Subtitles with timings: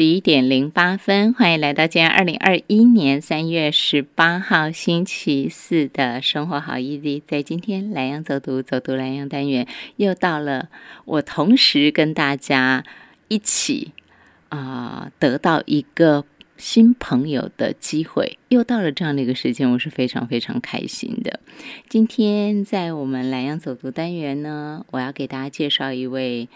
[0.00, 7.22] 十一点零八分，欢迎来到今天二零二一年三月十八号星期四的生活好毅力。
[7.26, 10.70] 在今天蓝洋走读走读蓝洋单元，又到了
[11.04, 12.82] 我同时跟大家
[13.28, 13.92] 一起
[14.48, 16.24] 啊、得到一个
[16.56, 21.40] 新朋友的机会，又到了这样的一个时间，我是非常非常开心的。
[21.90, 26.48] 今天在我们蓝洋走读单元呢，我要给大家介绍一位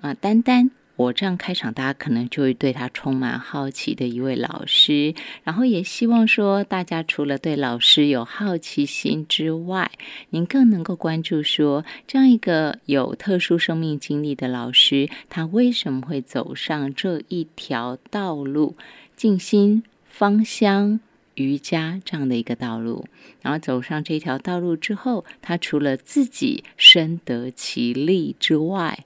[0.00, 0.70] 啊、丹丹。
[0.96, 9.90] 我这样开场，大家可能就会对他充满好奇的一位老师，然后也希望说，大家除了对老师有好奇心之外，
[10.30, 18.76] 您更能够关注说，这样一个有特殊生命经历的老师，他为什么会走上这一条道路，
[19.14, 21.00] 静心、芳香。
[21.34, 23.06] 瑜伽这样的一个道路，
[23.42, 29.04] 然后走上这条道路之后，他除了自己深得其利之外，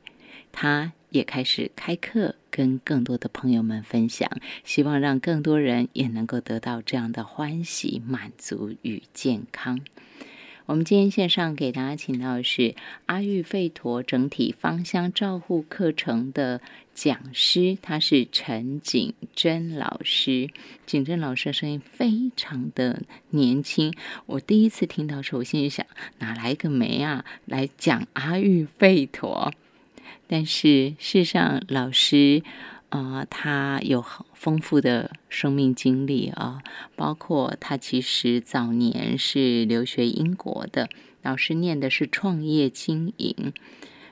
[0.53, 4.31] 他也开始开课，跟更多的朋友们分享，
[4.65, 9.81] 希望让更多人也能够得到这样的欢喜、满足与健康。
[10.67, 12.77] 我们今天线上给大家请到的是
[13.07, 16.61] 阿育吠陀整体芳香照护课程的
[16.95, 20.49] 讲师，他是陈景珍老师。
[20.87, 23.93] 景珍老师的声音非常的年轻，
[24.27, 25.85] 我第一次听到的时候，我心里想，
[26.21, 29.53] 哪来个梅啊，来讲阿育吠陀？
[30.33, 32.45] 但是事实上，老师
[32.91, 36.63] 啊、他有很丰富的生命经历啊，
[36.95, 40.89] 包括他其实早年是留学英国的，
[41.23, 43.53] 老师念的是创业经营，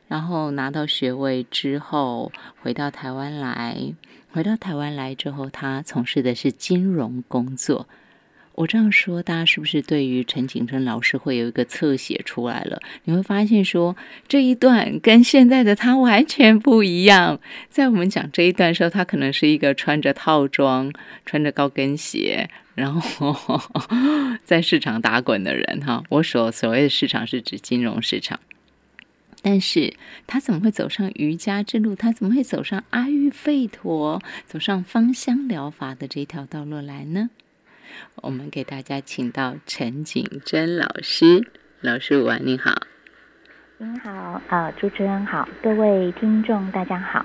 [0.08, 3.94] 然后拿到学位之后回到台湾来，
[4.32, 7.88] 回到台湾来之后，他从事的是金融工作。
[8.58, 12.82] 我这样说，大家是不是对于陈景春老师会有一个侧写出来了？
[13.04, 17.38] 你会发现说这一段跟现在的他完全不一样。
[17.70, 20.92] 在我们讲这一段的时候，他可能是一个穿着套装、
[21.24, 23.60] 穿着高跟鞋，然后
[24.42, 26.02] 在市场打滚的人哈。
[26.08, 28.40] 我所所谓的市场是指金融市场。
[29.40, 29.94] 但是
[30.26, 31.94] 他怎么会走上瑜伽之路？
[31.94, 37.30] 他怎么会走上阿育吠陀、走上芳香疗法的这条道路来呢？
[38.22, 41.46] 我们给大家请到陈景珍老师，
[41.80, 42.82] 老师晚安，您好。
[43.78, 47.24] 您好，呃，主持人好，各位听众大家好。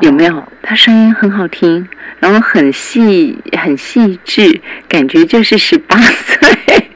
[0.00, 0.44] 有没有？
[0.62, 1.88] 他声音很好听，
[2.20, 6.90] 然后很细、很细致，感觉就是十八岁。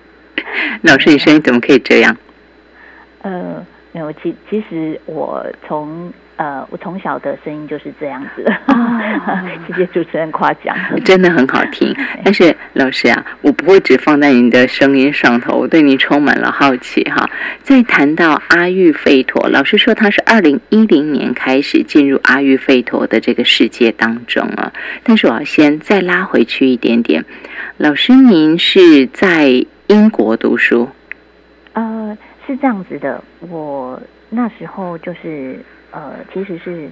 [0.82, 2.16] 老师，你声音怎么可以这样？
[3.22, 8.42] 呃，没有，其其实我从呃，我从小的声音就是这样子。
[9.68, 10.74] 谢谢主持人夸奖，
[11.04, 11.94] 真的很好听。
[12.24, 17.28] 但是老师啊，我不会只放在你的声音上头，我对你充满了好奇哈。
[17.62, 24.72] 在谈到阿育吠陀，老师说他是二零一零年开始进入阿育吠陀的这个世界当中啊。
[25.04, 27.22] 但是我要先再拉回去一点点，
[27.76, 30.88] 老师您是在英国读书？
[31.74, 36.90] 呃，是这样子的，我那时候就是呃，其实是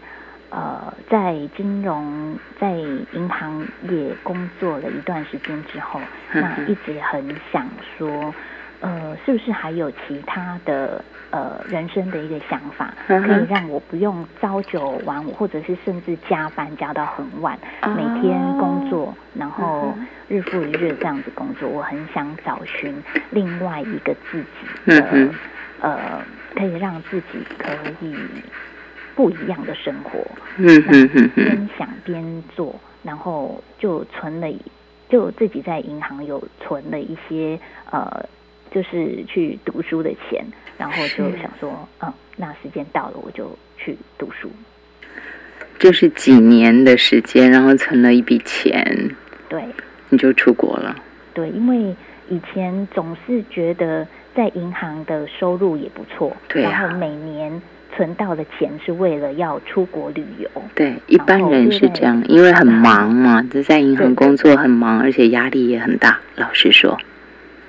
[0.50, 2.72] 呃，在金融在
[3.12, 3.60] 银行
[3.91, 6.00] 业工作了一段时间之后，
[6.32, 7.22] 那一直很
[7.53, 8.34] 想说，
[8.81, 17.59] 呃，是不是还有其他的呃人生的一个想法，可以让我不用朝九晚五，或者是甚至加班加到很晚，
[17.94, 19.94] 每天工作，然后
[20.28, 22.94] 日复一日这样子工作，我很想找寻
[23.30, 24.47] 另外一个自己
[24.86, 25.28] 的。
[25.80, 26.22] 呃，
[26.56, 27.70] 可以让自己可
[28.00, 28.16] 以
[29.18, 30.20] 不一样的生活。
[30.58, 34.48] 嗯嗯嗯边想边做，然后就存了，
[35.08, 37.58] 就自己在银行有存了一些
[37.90, 38.24] 呃，
[38.70, 40.46] 就是去读书的钱，
[40.78, 44.48] 然后就想说，嗯，那时间到了，我就去读书。
[45.80, 49.10] 就是几年的时间，然后存了一笔钱，
[49.48, 49.64] 对，
[50.10, 50.94] 你就出国了。
[51.34, 51.96] 对，因为
[52.28, 54.06] 以前总是觉得。
[54.34, 57.50] 在银行的收入也不错，对啊、然后每年
[57.98, 60.48] 存到的钱是为了要出国旅游。
[60.72, 66.16] 对，一般人是这样，因为很忙嘛，就在银行工作很忙，而且压力也很大。
[66.36, 66.97] 老实说，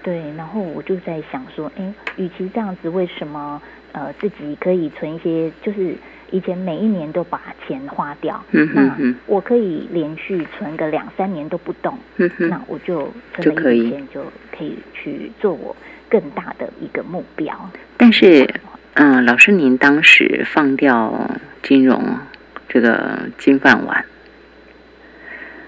[0.03, 3.59] 对，然后我就在想说，哎，与其这样子，为什么
[3.93, 5.95] 呃自己可以存一些，就是
[6.29, 14.21] 以前每一年都把钱花掉，嗯哼哼那我可以连续存个两三年都不动，嗯哼那我就存就可以了一笔钱，就
[14.55, 15.75] 可以去做我
[16.07, 17.51] 更大的一个目标。
[17.97, 18.47] 但是，
[18.95, 21.29] 嗯、老师，您当时放掉
[21.61, 22.17] 金融
[22.67, 24.03] 这个金饭碗，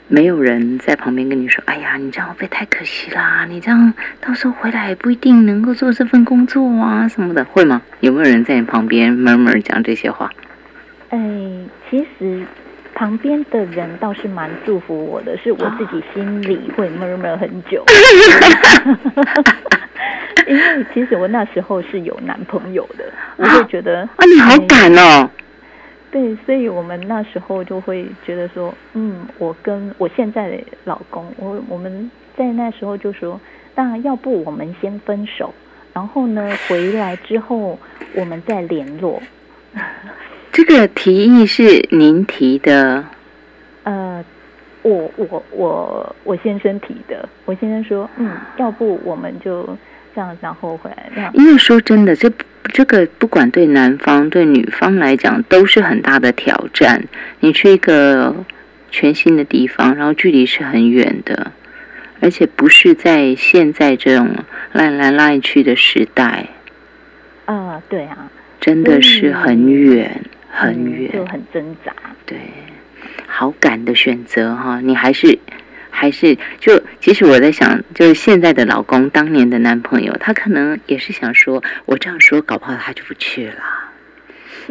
[0.08, 3.46] 没有人在旁边跟你说：“哎呀，你这样会不会太可惜啦？
[3.48, 7.82] 你这样到时候回来也不一定能够做这份工作啊，什么的，会吗？
[8.02, 10.30] 有没有人在你旁边慢慢讲这些话？
[11.10, 11.20] 哎，
[11.90, 12.46] 其实
[13.02, 17.84] 旁边的人倒是蛮祝福我的，是我自己心里会闷闷很久。
[20.46, 23.04] 因为其实我那时候是有男朋友的，
[23.38, 25.28] 我会觉得啊，你好敢哦。
[26.12, 33.42] 对，所以我们那时候就会觉得说，嗯，我跟我现在的老公，我我们在那时候就说，
[33.74, 35.52] 那要不我们先分手，
[35.92, 37.80] 然后呢，回来之后
[38.14, 39.20] 我们再联络。
[40.52, 43.04] 这个提议是您提的？
[43.84, 44.24] 呃，
[44.82, 47.28] 我我我我先生提的。
[47.46, 49.64] 我先生说，嗯，要不我们就
[50.14, 51.32] 这样，然后回来。
[51.34, 52.32] 因为说真的，这。
[52.74, 57.04] 这个不管对男方对女方来讲都是很大的挑战。
[57.40, 58.46] 你去一个
[58.92, 61.52] 全新的地方，然后距离是很远的，
[62.22, 64.30] 而且不是在现在这种
[64.74, 66.50] 赖来赖去的时代。
[67.46, 68.30] 啊，对啊，
[68.62, 71.94] 真的是很远很远，就很挣扎。
[72.26, 72.38] 对，
[73.26, 75.40] 好感的选择哈，你还是。
[75.94, 83.62] 还是就，其实我在想，就是现在的老公，当年的男朋友，他可能也是想说，我这样说，搞不好他就不去了，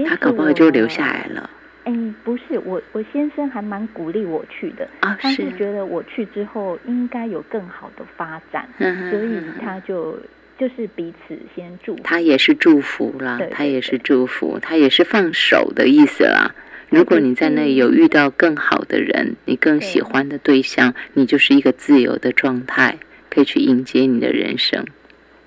[0.08, 1.50] 他搞不好就留下来了。
[1.84, 1.92] 哎，
[2.24, 8.88] 不是，我我先生还蛮鼓励我去的啊，他是觉得我去之后应该有更好的发展，所
[9.22, 10.18] 以他就
[10.60, 12.02] 就是彼此先祝福。
[12.04, 16.54] 他也是祝福啦，他也是祝福，他也是放手的意思啦。
[16.90, 22.98] 如果你在那里有遇到更好的人，你更喜欢的对象，你就是一个自由的状态，
[23.30, 24.84] 可以去迎接你的人生。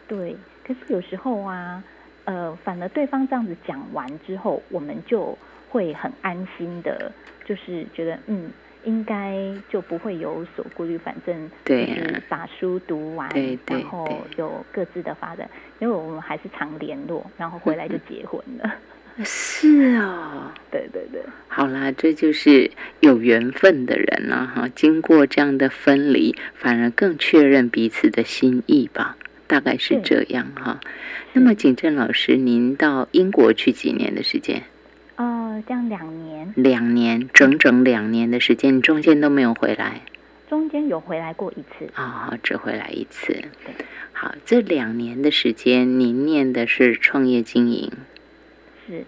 [0.07, 1.83] 对，可是有时候啊，
[2.25, 5.38] 呃，反而对方这样子讲完之后，我们就
[5.69, 7.12] 会很安心的，
[7.45, 8.50] 就是觉得嗯，
[8.83, 9.38] 应该
[9.69, 13.30] 就不会有所顾虑，反正就是把书读完，
[13.68, 15.50] 然后有各自的发展，
[15.80, 18.74] 因为我们还是常联络，然后回来就结婚了。
[19.24, 24.68] 是 哦，对对对，好啦，这就是有缘分的人了哈。
[24.74, 29.15] 经过这样的分离，反而更确认彼此的心意吧，
[29.45, 30.80] 大概是这样哈。
[31.33, 34.63] 那么景正老师，您到英国去几年的时间？
[35.63, 40.01] 呃，这样两年，两年，整整两年的时间，你中间都没有回来？
[40.50, 43.45] 中间有回来过一次啊，只回来一次。
[44.12, 47.92] 好，这两年的时间，您念的是创业经营。
[48.86, 49.06] 是，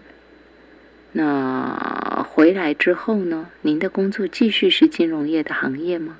[1.12, 3.48] 那回来之后呢？
[3.62, 6.18] 您的工作继续是金融业的行业吗？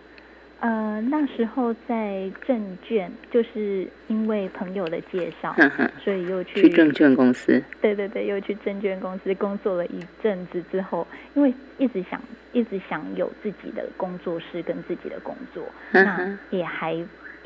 [0.61, 5.55] 呃，那时候在证券，就是因为朋友的介绍，
[6.03, 7.63] 所以又去去证券公司。
[7.81, 12.21] 对对对，又去证券公司工作了一阵子之后，因为一直想
[12.53, 15.63] 一直想有自己的工作室跟自己的工作，
[15.93, 16.97] 那也还。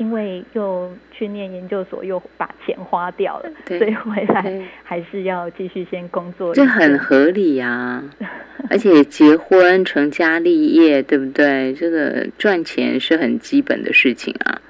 [0.00, 6.54] 因为又去念研究所，又把钱花掉了， 所以回来还是要继续先工作。
[6.54, 8.02] 这很合理呀，
[8.70, 11.74] 而且结婚成家立业，对不对？
[11.74, 14.62] 这个赚钱是很基本的事情啊。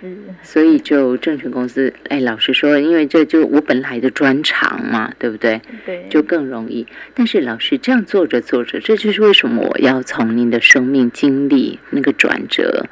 [0.00, 5.60] 是，所以就证券公司，哎，老实说，因为这就我本来的专长嘛，对不对？
[5.84, 6.86] 对，就更容易。
[7.14, 12.86] 但是老师这样做着做着，这就是为什么我要从您的生命经历那个转折。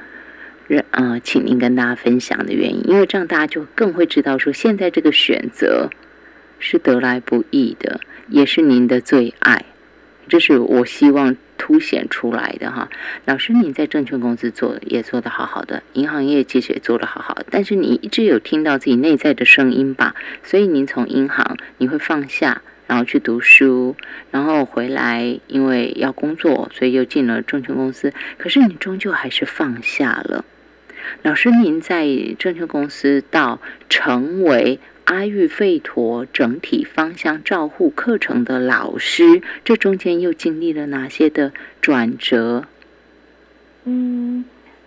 [0.66, 5.90] 人啊，请您跟大家分享的原因，因为这样大家就更会知道说，现在这个选择
[6.58, 9.64] 是得来不易的，也是您的最爱，
[10.28, 12.88] 这是我希望凸显出来的哈。
[13.26, 20.16] 老师，你在证券公司做也做得好好的，银行业其实也做得好好的，但是你一直有听到自己内在的声音吧？
[20.42, 23.94] 所以您从银行你会放下，然后去读书，
[24.32, 28.12] 然后回来，因为要工作，所以又进了证券公司。
[28.36, 30.44] 可是你终究还是放下了。
[31.22, 32.06] 老师，您在
[32.38, 42.64] 证券公司到成为阿育吠陀整体方向照护课程的老师，这中间又经历了哪些的转折？
[43.84, 44.44] 嗯，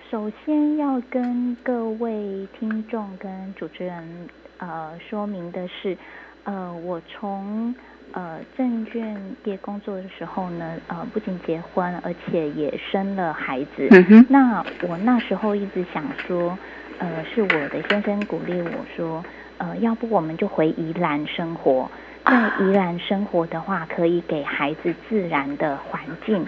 [0.09, 5.97] 首先要跟各位听众跟主持人呃说明的是，
[6.43, 7.73] 呃，我从。
[8.11, 13.87] 呃，证券业工作的时候呢，呃，不仅结婚，而且也生了孩子。
[13.91, 14.25] 嗯哼。
[14.29, 16.57] 那我那时候一直想说，
[16.97, 19.23] 呃，是我的先生鼓励我说，
[19.59, 21.89] 呃，要不我们就回宜兰生活，
[22.25, 26.45] 在宜兰生活的话，可以给孩子自然的环境。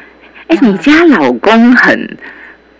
[0.47, 2.17] 哎，你家老公很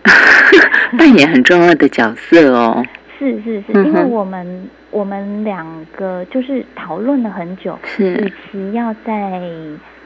[0.97, 2.83] 扮演很重要的角色哦。
[3.21, 4.69] 是是是，因为我们。
[4.91, 8.13] 我们两个就是讨论了很久，是。
[8.15, 9.41] 与其要在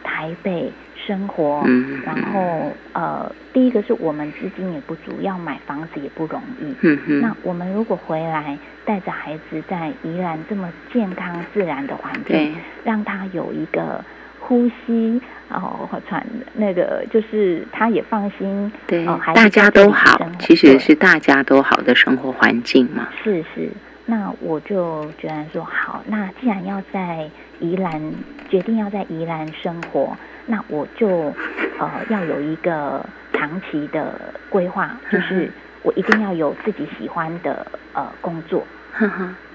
[0.03, 1.63] 台北生活，
[2.05, 6.71] 然后呃，第一个是我们资金也不足，要买房子也不容易。
[6.83, 8.55] 嗯那我们如果回来
[8.85, 14.05] 带着孩子在宜兰这么健康自然的环境，让他有一个
[14.47, 16.23] 呼吸，然后传
[16.53, 23.07] 那个就是他也放心，对，哦，大家都好，其实是大家都好的生活环境嘛。
[23.23, 23.69] 是是，
[24.05, 27.27] 那我就觉得说好，那既然要在
[27.59, 28.13] 宜兰
[28.47, 31.33] 决定要在宜兰生活，那我就
[31.79, 34.13] 呃要有一个长期的
[34.49, 38.63] 规划，就是我一定要有自己喜欢的呃工作。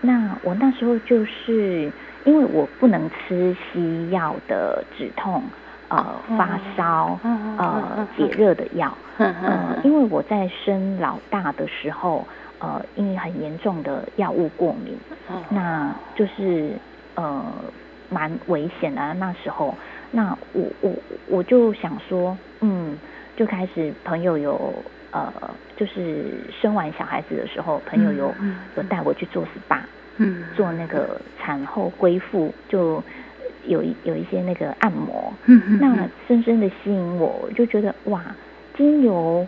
[0.02, 1.90] 那我那时候就是
[2.24, 5.42] 因为我不能吃西药的止痛、
[5.88, 7.18] 呃发烧、
[7.58, 12.26] 呃解热的药，呃，因为我在生老大的时候，
[12.58, 14.98] 呃，因为很严重的药物过敏，
[15.48, 16.78] 那就是
[17.14, 17.44] 呃
[18.08, 19.74] 蛮危险的那时候。
[20.10, 20.92] 那我我
[21.26, 22.98] 我就想说，嗯，
[23.36, 24.72] 就开始朋友有。
[25.12, 25.28] 呃，
[25.76, 28.32] 就是生完小孩子的时候，朋友有
[28.76, 29.80] 有带我去做 SPA，
[30.22, 33.02] 嗯，做那个产后恢复，就
[33.66, 38.22] 有一有一些那个按摩，嗯那深深的吸引我，我就觉得哇，
[38.76, 39.46] 精油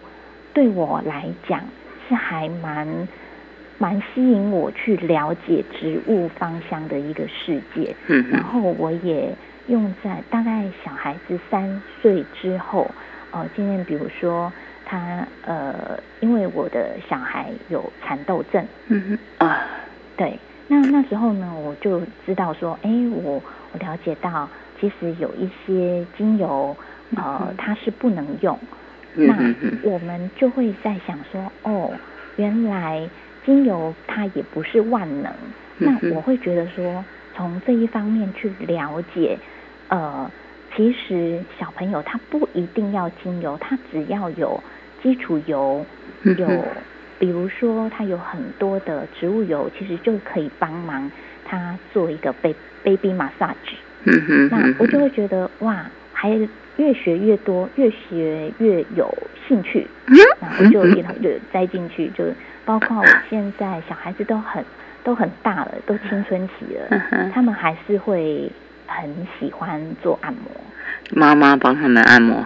[0.55, 1.61] 对我来讲
[2.09, 2.89] 是还蛮
[3.77, 9.37] 蛮吸引我去了解植物芳香的一个世界，嗯，然后我也
[9.67, 12.91] 用在大概小孩子三岁之后，
[13.31, 14.51] 呃，今天比如说。
[14.85, 19.65] 他呃，因为我的小孩有蚕豆症，嗯哼啊，
[20.19, 20.39] 对，
[20.73, 24.49] 那那时候呢，我就知道说，哎，我我了解到，
[24.81, 26.75] 其实有一些精油，
[27.15, 28.59] 呃，它是不能用，
[29.15, 29.37] 那
[29.83, 31.93] 我们就会在想说，哦，
[32.37, 33.07] 原来
[33.45, 35.31] 精油它也不是万能，
[35.77, 37.05] 那我会觉得说，
[37.37, 39.39] 从这一方面去了解，
[39.89, 40.31] 呃，
[40.75, 44.59] 其实小朋友他不一定要精油，他只要有。
[45.03, 45.85] 基础油
[46.23, 46.47] 有，
[47.23, 51.09] 比如说它有很多的植物油，其实就可以帮忙
[51.45, 53.77] 他做一个 baby baby massage。
[54.51, 56.31] 那我就会觉得哇，还
[56.79, 59.09] 越学越多，越学越有
[59.47, 59.87] 兴趣，
[60.41, 62.25] 然后就一头就栽进去，就
[62.65, 64.65] 包括我现在小孩子都很
[65.05, 68.51] 都很大了，都青春期了，他们还是会
[68.89, 70.51] 很喜欢做按摩。
[71.13, 72.45] 妈妈帮他们按摩。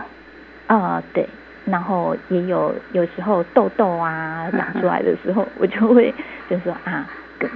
[0.66, 1.26] 啊，对。
[1.66, 6.14] 然后也有有时候痘痘啊 长出来的时候， 我就会
[6.49, 7.06] 就说啊，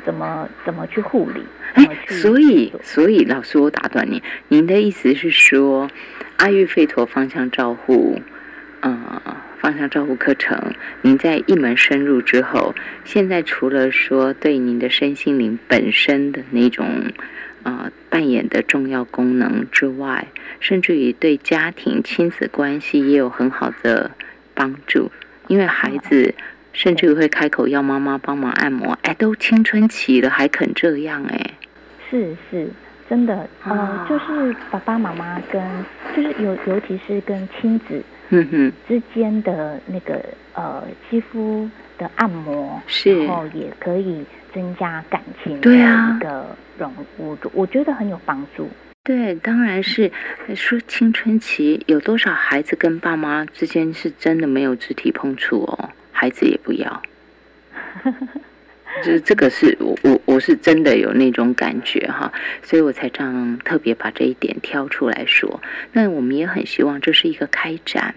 [0.05, 1.43] 怎么怎么去护理？
[1.75, 5.89] 哎，所以所以老师，我打断你，您的意思是说，
[6.39, 8.21] 阿育吠陀方向照护，
[8.81, 9.23] 呃，
[9.61, 12.75] 方向照护课程，您在一门深入之后，
[13.05, 16.87] 现在除了说对您的身心灵本身的那种。
[17.63, 20.27] 啊，扮演的重要功能之外，
[20.61, 24.11] 甚至于对家庭亲子关系也有很好的
[24.55, 25.11] 帮助。
[25.49, 26.33] 因为孩子
[26.73, 31.51] 甚至于会开口要妈妈帮忙按摩，哎，都青春期了还肯这样，哎，
[32.09, 32.69] 是是，
[33.09, 35.61] 真的，呃，就是爸爸妈妈跟，
[36.15, 38.01] 就是尤尤其是跟亲子，
[38.31, 41.69] 嗯哼，之间的那个呃肌肤
[41.99, 46.47] 的按摩，是，然后也可以增加感情的一个。
[47.19, 48.67] 我我觉得很有帮助。
[49.05, 50.11] 对，当然是
[50.55, 57.03] 说青春期有多少孩子跟爸妈之间是真的没有肢体碰触哦，孩子也不要。
[59.03, 62.33] 就是这个是我我我是真的有那种感觉哈，
[62.63, 65.61] 所以我才这样特别把这一点挑出来说。
[65.93, 68.15] 那我们也很希望这是一个开展。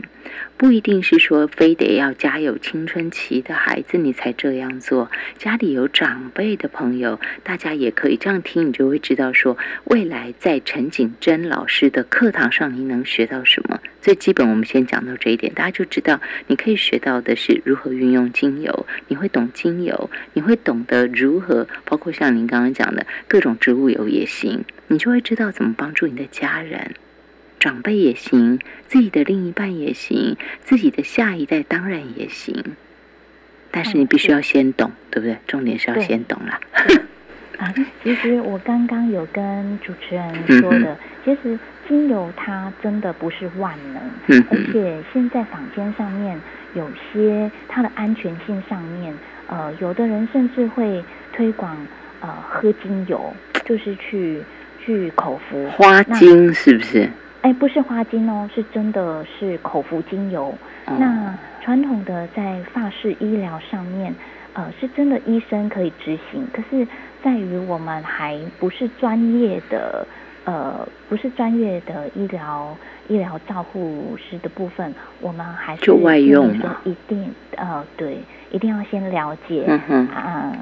[0.64, 13.82] 不一定是说非得要家有青春期的孩子你才这样做，家里有长辈的朋友，大家也可以这样听，你就会知道说，未来在陈景珍老师的课堂上，你能学到什么？
[14.00, 26.94] 最基本，我们先讲到这一点，大家就知道你可以学到的是如何运用精油，你会懂精油，你会懂得如何，包括像您刚刚讲的各种植物油也行，你就会知道怎么帮助你的家人。
[27.64, 32.62] 长辈也行，自己的另一半也行，自己的下一代当然也行，
[33.72, 35.38] 但是你必须要先懂，对不对？
[35.48, 36.60] 重点是要先懂啦。
[37.60, 46.38] 啊，其实我刚刚有跟主持人说的，其实精油它真的不是万能，而且现在坊间上面
[46.76, 49.16] 有些它的安全性上面，
[49.48, 51.02] 呃，有的人甚至会
[51.32, 51.78] 推广
[52.20, 54.42] 呃喝精油，就是去
[54.84, 57.10] 去口服花精，是不是？
[57.44, 60.54] 哎，不是花精哦，是真的是口服精油。
[60.86, 64.16] 那传统的在发式医疗上面，
[64.54, 66.48] 呃，是真的医生可以执行。
[66.54, 66.88] 可是
[67.22, 70.08] 在于我们还不是专业的，
[70.46, 72.78] 呃，不是专业的医疗
[73.10, 78.20] 医疗照护师的部分，我们还是就外用嘛，一定呃，对，
[78.52, 80.58] 一定要先了解，嗯哼，啊，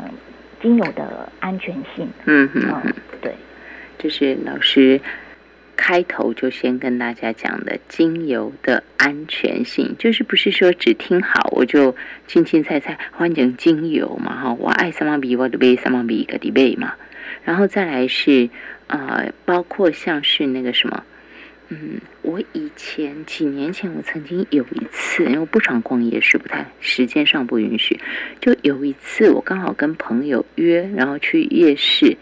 [0.59, 2.09] 精油的安全性。
[2.25, 3.35] 嗯哼，对，
[4.00, 5.00] 就是老师。
[5.83, 11.95] 开头就先跟大家讲的精油的安全性，就是不是说只听好我就
[12.27, 16.93] 轻轻菜菜换成精油嘛哈，我爱什么比我就背什么比个的背嘛，
[17.43, 18.47] 然后再来是
[18.85, 21.03] 呃，包括像是那个什么。
[21.69, 28.00] 嗯，我以前几年前，我曾经有一次，因为我不常逛夜市，不太时间上不允许。
[28.39, 32.17] 就有一次，我刚好跟朋友约，然后去夜市，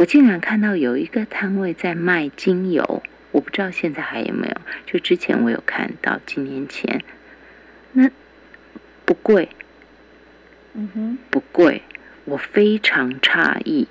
[0.00, 3.02] 我竟然看到有一个摊位在卖精油，
[3.32, 4.56] 我不知道现在还有没有。
[4.86, 7.04] 就之前我有看到，几年前，
[7.92, 8.10] 那
[9.04, 9.50] 不贵，
[10.72, 11.82] 嗯哼，不贵，
[12.24, 13.88] 我非常诧异，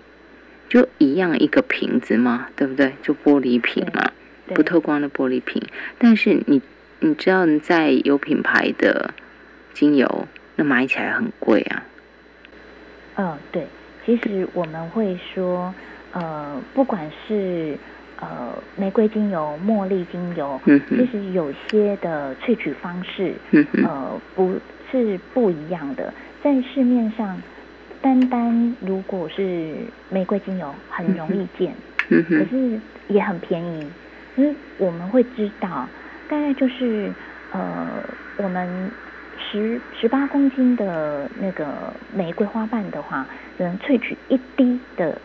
[0.67, 2.95] 就一样一个瓶子嘛，对不对？
[3.03, 4.11] 就玻璃瓶嘛。
[4.55, 5.61] 不透光的玻璃瓶，
[5.99, 6.59] 但是你
[7.01, 9.13] 你知道你在有品牌的
[9.75, 11.85] 精油，那买起来很贵啊。
[13.17, 13.67] 嗯，对，
[14.03, 15.71] 其实我们会说，
[16.11, 17.77] 呃，不管是
[18.19, 24.55] 呃玫瑰精油、茉莉精油，嗯其实有些的萃取方式，嗯呃，不
[24.91, 26.13] 是不一样的。
[26.43, 27.41] 在市面上，
[28.01, 29.75] 单单如果是
[30.09, 31.73] 玫瑰精油，很容易见，
[32.09, 33.87] 嗯可是也很便宜。
[34.35, 35.87] 因为我们会知道，
[36.29, 37.11] 大概就是
[37.51, 37.87] 呃，
[38.37, 38.89] 我们
[39.37, 41.65] 十十八公斤的那个
[42.13, 45.19] 玫瑰花瓣的话，能萃取一滴的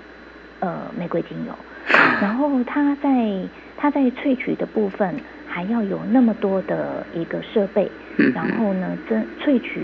[0.64, 1.52] 呃玫瑰精油，
[2.22, 3.08] 然后它在
[3.76, 5.14] 它在萃取的部分
[5.46, 7.90] 还要有那么多的一个设备，
[8.34, 9.82] 然后呢，蒸萃取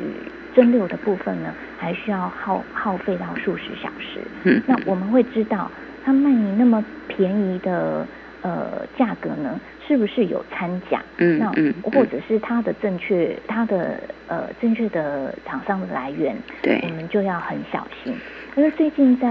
[0.55, 4.21] 蒸馏的部分呢，还需要耗耗费到数十小时。
[4.45, 5.71] 嗯，那我们会知道，
[6.03, 8.07] 它卖你那么便宜的。
[8.43, 11.03] 呃，价格呢，是不是有掺假？
[11.19, 11.53] 嗯，那
[11.91, 18.17] 或者是它的正确，它的呃正确的厂商的来源，对，我们就要很小心。
[18.57, 19.29] 因为最近在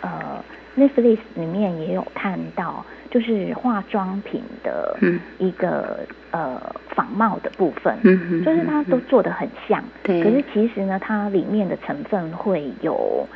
[0.00, 0.42] 呃
[0.78, 4.96] Netflix 里面也有看到，就是化妆品的
[5.38, 6.60] 一个呃
[6.94, 13.26] 仿冒的部分，嗯就是它都做的很像，对，可是其实呢，它里面的成分会有。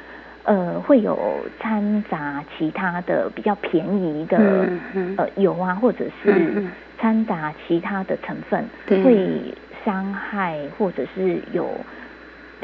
[0.44, 1.16] 呃，会有
[1.60, 4.68] 掺杂其他的比较便宜的
[5.16, 6.66] 呃油啊，或者是
[6.98, 8.64] 掺杂其他的成分，
[9.04, 11.70] 会伤害或者是有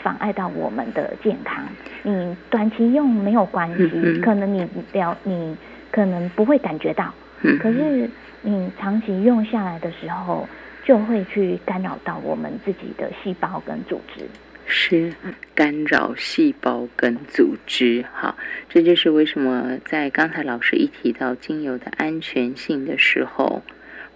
[0.03, 1.65] 妨碍到我们的健康。
[2.03, 5.57] 你短期用没有关系，可能你了你
[5.91, 7.13] 可能不会感觉到，
[7.61, 8.09] 可是
[8.43, 10.49] 你长期用下来的时候，
[10.85, 14.25] 就会去干扰到我们自己的细胞跟组织。
[14.71, 15.15] 是
[15.55, 18.37] 干扰细胞跟组织，好，
[18.69, 23.63] 这就是为什么在刚才老师一提到精油的安全性的时候，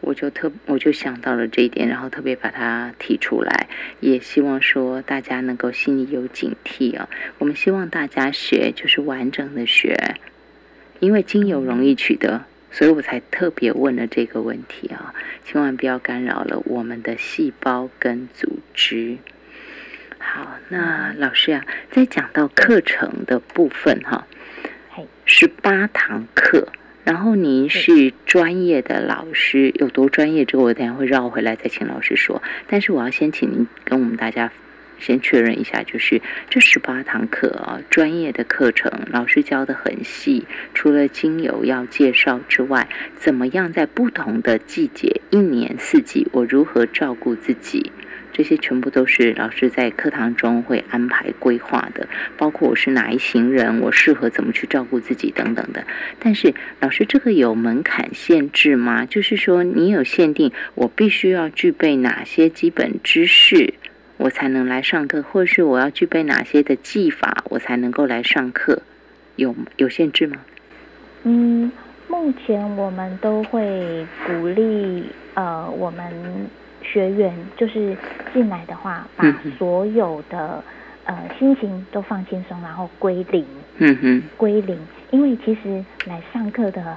[0.03, 3.69] 我就特我就想到了这一点，然后特别把它提出来，
[4.01, 7.09] 也希望说大家能够心里有警惕啊。
[7.38, 10.17] 我们希望大家学就是完整的学，
[11.01, 19.17] 因为精油容易取得，所以我才特别问了这个问题啊，千万不要干扰了我们的细胞跟组织。
[20.19, 24.27] 好，那老师啊，在讲到课程的部分哈，
[25.25, 26.69] 十八堂课，
[27.05, 30.45] 然后您是专业的老师，有多专业？
[30.45, 32.41] 这个我等下会绕回来再请老师说。
[32.69, 34.53] 但是我要先请您跟我们大家
[35.01, 40.45] 先确认一下，就是这十八堂课啊，专业的课程，老师教的很细。
[40.75, 47.91] 除了精油要介绍之外，怎么样在不同的季节、一年四季，我如何照顾自己？
[48.33, 55.85] 这些全部都是老师在课堂中会安排规划的，包括我是哪一行人，我适合怎么去照顾自己等等的。
[56.18, 59.05] 但是老师这个有门槛限制吗？
[59.05, 63.75] 就是说你有限定，我必须要具备哪些基本知识，
[64.16, 68.83] 我才能来上课，或是我要具备哪些的技法，我才能够来上课？
[69.37, 70.37] 有有限制吗？
[71.25, 71.71] 嗯，
[72.09, 76.11] 目前我们都会鼓励呃我们。
[76.83, 77.97] 学员就是
[78.33, 79.25] 进来的话，把
[79.59, 80.62] 所有的
[81.05, 83.47] 呃心情都放轻松，然后归零。
[83.79, 84.79] 嗯哼，归零。
[85.11, 86.97] 因为其实来上课的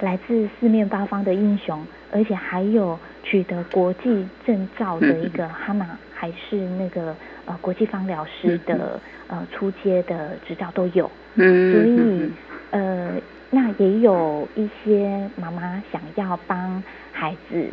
[0.00, 7.14] 来自四面八方的英雄，而且还有取得国际证照的一个哈马，还是那个
[7.46, 11.10] 呃国际芳疗师的呃初阶的执照都有。
[11.34, 12.30] 嗯，所以
[12.70, 13.12] 呃
[13.50, 17.68] 那也有一些妈妈想要帮孩子。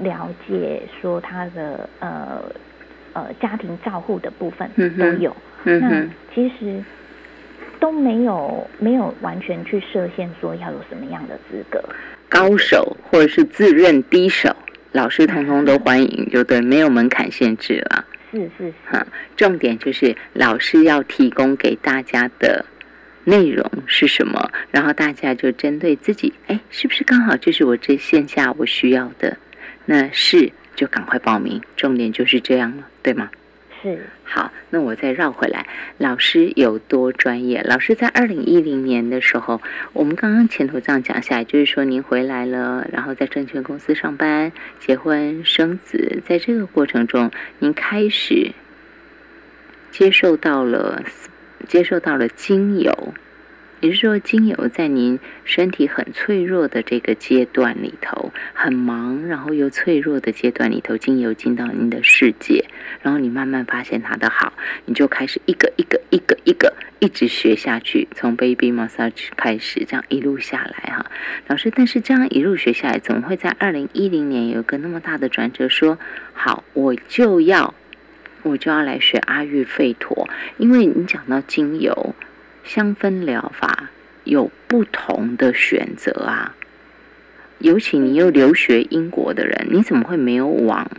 [0.00, 2.42] 了解说他的呃
[3.12, 5.34] 呃家庭照护的部分都有，
[5.64, 6.82] 那其实
[7.78, 11.82] 都没有没有完全去设限说要有什么样的资格，
[12.28, 14.54] 高手或者是自认低手，
[14.92, 18.04] 老师通通都欢迎，就对，没有门槛限制了。
[18.32, 22.64] 是是哈，重点就是老师要提供给大家的
[23.24, 29.36] 内容是什么，然后大家就针对自己，哎，是不是刚好就是我这线下我需要的？
[29.84, 33.30] 那是就赶快报名，重点就是这样了，对吗？
[33.82, 34.06] 是。
[34.24, 35.66] 好，那我再绕回来，
[35.98, 37.62] 老师有多专业？
[37.62, 39.60] 老师在二零一零年的时候，
[39.92, 48.52] 我们刚刚前头这样讲下来，就是说您回来了，然后在证券公司上班，结婚生子，在这个过程中，您开始
[49.90, 51.02] 接受到了。
[51.68, 53.14] 接受到了精油，
[53.80, 62.64] 也就是说，精油在您身体很脆弱的这个阶段里头，很忙，然后又脆弱的阶段里头，精油进到您的世界，
[63.02, 64.52] 然后你慢慢发现它的好，
[64.84, 71.06] 你就开始一个一个一个一个一直学下去，从 baby massage 开始，这样一路下来哈。
[71.48, 75.68] 老师，但是这样一路学下来，怎么会在二零一零年有一个那么大的转折？
[75.68, 75.98] 说
[76.32, 77.74] 好，我就要。
[78.42, 82.14] 我就要来学阿育吠陀，因为你讲到精油
[82.64, 83.90] 香氛疗法
[84.24, 86.54] 有不同的选择啊。
[87.58, 90.90] 尤其你又留学英国的人，你怎么会没有往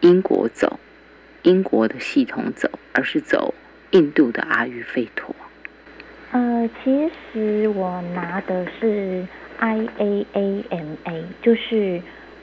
[0.00, 0.78] 英国走，
[1.42, 3.54] 英国的系统走，而是走
[3.90, 5.34] 印度的阿育吠陀？
[6.32, 9.26] 呃，其实我拿的是
[9.60, 12.00] IAAMA，就是。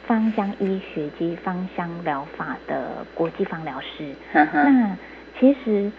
[0.08, 4.14] 芳香医学及芳香疗法的国际芳疗师。
[4.32, 4.96] 那
[5.40, 5.92] 其实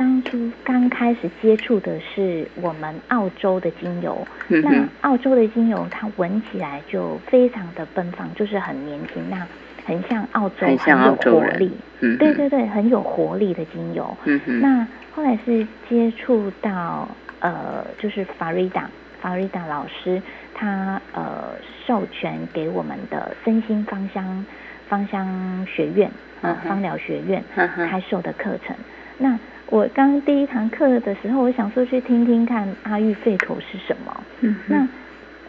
[0.00, 4.26] 当初刚开始接触的是我们澳洲的精油。
[4.48, 9.46] 那澳洲的精油，它闻起来就非常的奔放，就是很年轻，那
[9.84, 11.70] 很像澳洲，很有活力。
[12.00, 14.16] 对对对，很有活力的精油。
[14.62, 17.06] 那后来是接触到
[17.40, 18.88] 呃，就是法瑞达。
[19.20, 20.22] 法瑞达老师，
[20.54, 21.50] 他呃
[21.86, 24.46] 授权给我们的身心芳香
[24.88, 25.28] 芳香
[25.66, 26.10] 学院
[26.40, 28.74] 啊，芳疗学院开授的课程。
[29.18, 29.38] 那
[29.70, 34.20] 我刚第一堂课的时候，我想说去听听看阿育吠陀是什么。
[34.66, 34.88] 那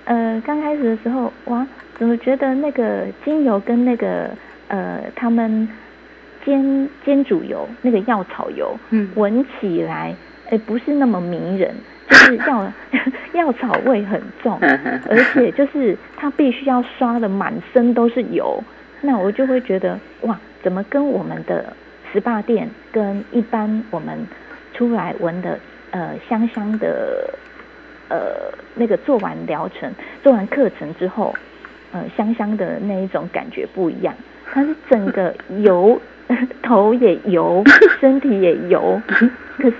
[0.05, 4.29] 呃刚开始的时候，哇，怎么觉得那个精油跟那个
[4.67, 5.67] 呃他们
[6.45, 8.77] 煎煎煮油那个药草油，
[9.15, 10.15] 闻起来
[10.49, 11.75] 哎不是那么迷人。
[12.11, 12.73] 就是药
[13.33, 14.59] 药草味很重，
[15.09, 18.61] 而且就是它必须要刷的满身都是油，
[18.99, 21.73] 那我就会觉得哇，怎么跟我们的
[22.13, 24.25] SPA 店跟一般我们
[24.73, 25.59] 出来闻的
[25.91, 27.33] 呃香香的
[28.09, 29.93] 呃那个做完疗程
[30.23, 31.35] 做完课程之后
[31.91, 34.13] 呃香香的那一种感觉不一样，
[34.51, 36.01] 它是整个油
[36.63, 37.63] 头也油，
[37.99, 39.01] 身体也油，
[39.57, 39.75] 可是。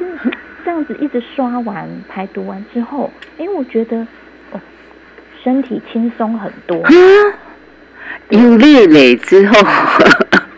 [0.63, 3.97] 这样子一直刷完排毒完之后，哎，我觉得
[4.51, 4.61] 哦，
[5.43, 6.77] 身体轻松很多。
[8.29, 10.41] 有累累之后，哦，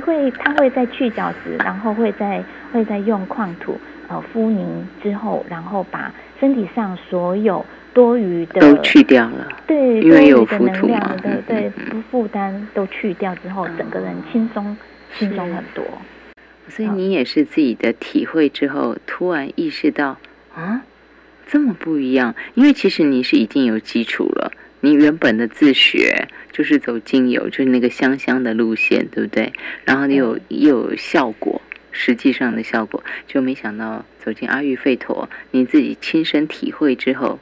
[0.00, 3.78] 会会，他会在去角质，然后会在会在用矿土
[4.08, 4.66] 呃敷凝
[5.02, 9.48] 之后，然后把身体上所有多余的都去掉了。
[9.66, 14.76] 对，多余的能量的对不负担都去掉之后，整个人轻松
[15.16, 15.84] 轻松很多。
[16.68, 20.18] 所以你也是自己的体会之后，突然意识到
[20.54, 20.82] 啊，
[21.46, 22.34] 这么不一样。
[22.54, 24.50] 因为其实你是已经有基础了，
[24.84, 29.50] 你原本的自学就是走精油，就是那个香香的路线，对不对？
[29.86, 37.38] 然后你有又有效果，实际上的效果，就没想到走进阿育吠陀，你自己亲身体会之后，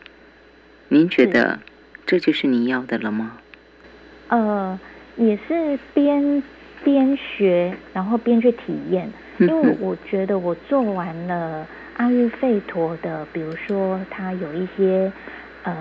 [0.88, 1.58] 您觉得
[2.06, 3.38] 这就是你要的了吗？
[4.28, 4.78] 呃，
[5.16, 6.42] 也是边。
[6.84, 11.64] 边学，然后边去体验，因为我觉得我做完了
[11.96, 15.12] 阿育吠陀的，比如说它有一些
[15.62, 15.74] 呃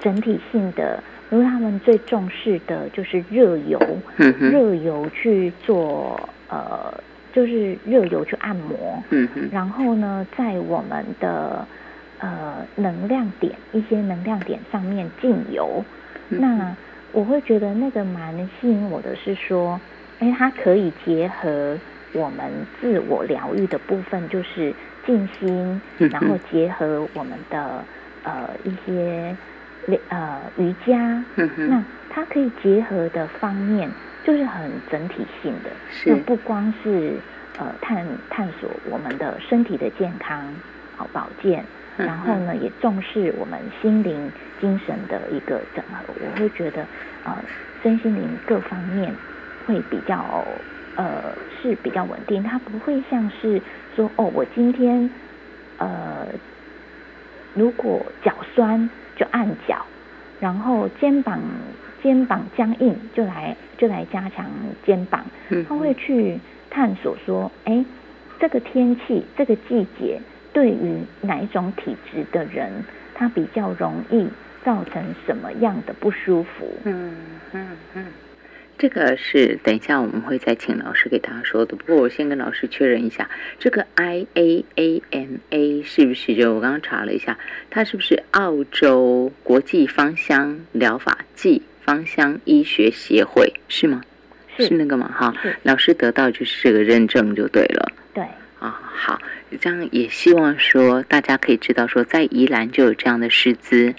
[0.00, 3.78] 整体性的，因为他们最重视的就是热油，
[4.16, 6.92] 热油去做呃
[7.32, 11.66] 就是热油去按摩，嗯然后呢在我们的
[12.18, 15.84] 呃能量点一些能量点上面进油，
[16.28, 16.74] 那
[17.12, 19.80] 我会觉得那个蛮吸引我的是说。
[20.20, 21.78] 哎，它可以结合
[22.12, 24.74] 我们自我疗愈的部分，就是
[25.06, 27.84] 静心，然后结合我们的
[28.28, 29.34] 呃一些
[30.08, 31.24] 呃瑜伽，
[31.68, 33.88] 那它可以结合的方面
[34.22, 35.70] 就是很整体性的，
[36.04, 37.12] 那不光是
[37.56, 40.54] 呃探探索我们的身体的健康
[40.96, 41.64] 好保健，
[41.96, 46.86] 然后呢也重视我们心灵精神的一个整合，我会觉得
[47.24, 47.42] 呃
[47.82, 49.12] 身心灵各方面。
[49.66, 50.46] 会比较
[50.94, 53.60] 呃是比较稳定，它不会像是
[53.94, 55.10] 说哦，我今天
[55.76, 56.26] 呃
[57.58, 59.84] 如果脚酸就按脚，
[60.38, 61.40] 然后肩膀
[62.00, 64.46] 肩膀僵硬就来就来加强
[64.86, 65.24] 肩膀，
[65.68, 66.38] 他会去
[66.70, 67.84] 探索说，哎，
[68.38, 70.20] 这个天气这个季节。
[70.50, 72.72] 对于哪一种体质的人，
[73.14, 74.28] 他比较容易
[74.64, 76.66] 造成什么样的不舒服？
[76.84, 77.14] 嗯
[77.52, 78.06] 嗯嗯。
[78.78, 81.74] 这个是等一下我们会再请老师给大家说的。
[81.76, 87.36] 不过我先跟老师确认一下，这个 I A A M A 是不是就我刚刚查了一下，
[87.70, 94.00] 它是不是澳洲国际芳香疗法暨芳香医学协会是吗？
[94.58, 95.10] 是那个吗？
[95.12, 97.92] 哈，老师得到就是这个认证就对了。
[98.14, 98.24] 对
[98.60, 99.20] 啊，好，
[99.60, 103.94] 这样也希望说大家可以知道说，在宜兰就有这样的师资。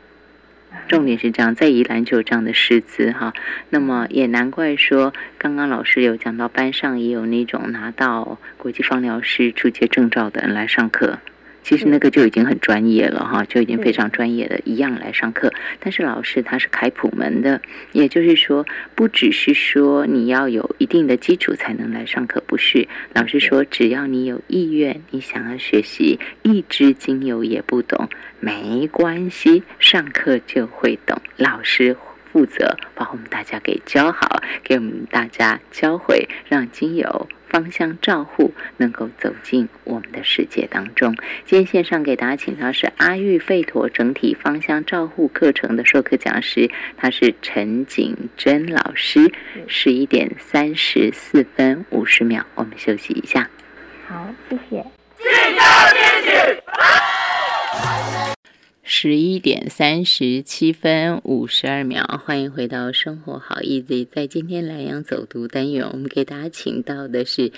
[0.90, 3.34] 重点是这样，在宜兰就有这样的师资哈，
[3.70, 11.20] 那么也难怪说，刚刚老师有讲到班上也有那种拿到国际放疗师初级证照的人来上课。
[11.64, 15.52] 其实那个就已经很专业了哈，就已经非常专业的一样来上课。
[15.80, 22.88] 但是老师他是开普门的，也就是说，不只是说你要有一定的基础才能来上课，不是。
[23.14, 31.22] 老师说，只要你有意愿，你想要学习，一支精油也不懂，没关系，上课就会懂。
[31.38, 31.96] 老师。
[32.32, 41.16] 负责把我们大家给教好，给我们大家教会，让精油芳香照护能够走进我们的世界当中。
[41.46, 49.32] 今天线上给大家请到是阿育吠陀整体芳香照护课程的授课讲师，他是陈景珍老师。
[49.68, 53.50] 十一点三十四分五十秒，我们休息一下。
[54.08, 54.86] 好，谢谢。
[58.92, 64.08] 十一点三十七分五十二秒，欢迎回到生活好 easy。
[64.12, 67.52] 在今天莱阳走读单元，我们给大家请到的是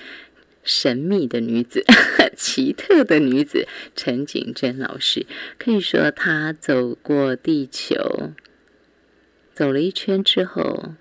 [0.62, 1.86] 神秘的女子、
[2.36, 3.66] 奇特的女子
[3.96, 5.24] 陈景珍老师。
[5.56, 8.34] 可以说，她走过地球，
[9.54, 10.92] 走了一圈之后。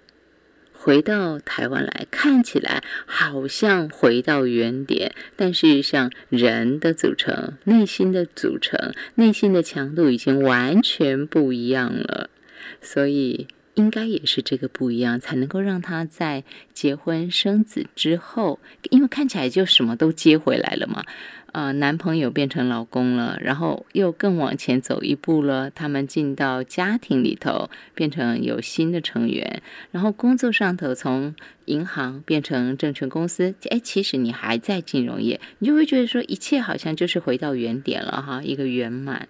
[0.84, 12.32] 回到台湾来看起来好像回到原点，但是像，人的组成、内心的组成、内心的强度已经完全不一样了。
[12.82, 21.04] 所以，应该也是这个不一样，才能够让他在结婚生子之后，因为看起来就什么都接回来了嘛。
[21.54, 25.70] 呃，男朋友变成老公了，然后又更往前走一步了。
[25.70, 29.62] 他们进到家庭里头，变成有新的成员。
[29.92, 33.54] 然后工作上头，从银行变成证券公司。
[33.70, 39.28] 哎，其实你还在金融业，你就会觉得说，一切好像就是回到原点了哈，一个圆满。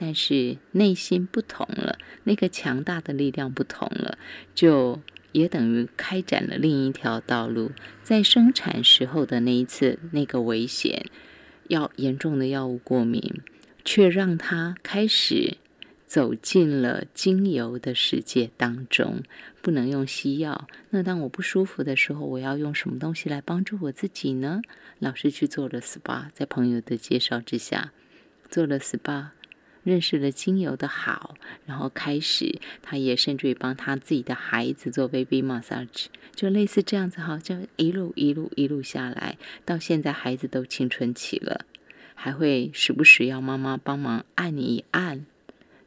[0.00, 4.16] 但是内心不同了，那个强大的力量不同了，
[4.54, 5.00] 就
[5.32, 7.72] 也等于开展了另一条道路。
[8.02, 11.04] 在生产时候的那一次那个危险。
[11.68, 13.42] 要严重的药物过敏，
[13.84, 15.56] 却让他开始
[16.04, 19.22] 走进了精油的世界当中。
[19.62, 24.60] 不能用西药，那当我不舒服的时候，我要用什么东西来帮助我自己呢？
[24.98, 27.92] 老师去做了 SPA，在朋友的介绍之下
[28.48, 29.28] 做了 SPA，
[29.82, 31.34] 认识了精油的好，
[31.66, 36.06] 然后开始他也甚至于帮他自己的孩子做 baby massage。
[36.34, 41.66] 就类似这样子哈，就一路一路一路下来，到现在孩子都青春期了，
[42.14, 45.26] 还会时不时要妈妈帮忙按一按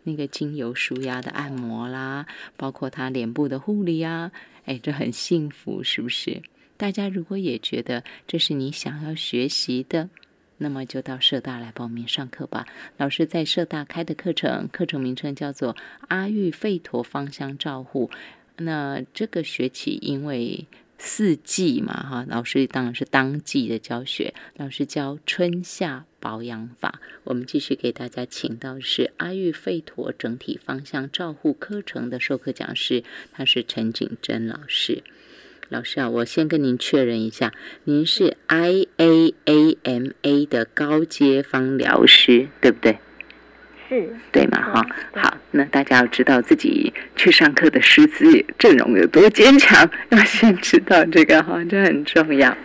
[0.03, 4.31] 那个精油舒压的按摩啦，包括他脸部的护理啊，
[4.65, 6.41] 哎，这很幸福，是不是？
[6.75, 10.09] 大家如果也觉得这是你想要学习的，
[10.57, 12.65] 那么就到社大来报名上课吧。
[12.97, 15.75] 老师在社大开的课程，课程名称叫做
[16.07, 18.09] 阿育吠陀芳香照护。
[18.57, 20.67] 那这个学期因为
[20.99, 24.33] 四季嘛，哈，老师当然是当季的教学。
[24.55, 35.03] 老师教春夏保养法，我们继续给大家请到的是阿育吠陀整体方向照护课程的授课讲师，他是陈景珍老师。
[35.73, 37.51] 老师啊，我先跟您确认一下，
[37.85, 42.99] 您是 I A A M A 的高阶方疗师，对不对？
[43.89, 52.55] 是对嘛哈，好，那大家要知道自己去上课的师资阵容有多坚强，要先知道这个哈，这很重要。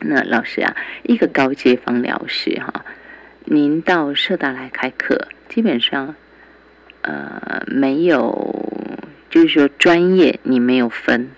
[0.00, 2.86] 那老师啊，一个高阶方疗师哈，
[3.44, 6.14] 您到社大来开课，基本上
[7.02, 11.30] 呃没有，就是说专业你没有分，